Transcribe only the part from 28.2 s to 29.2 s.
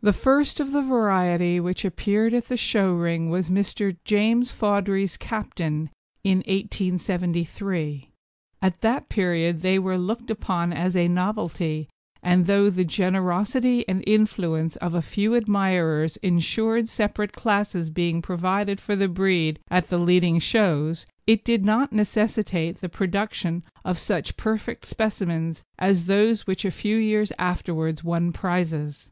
prizes.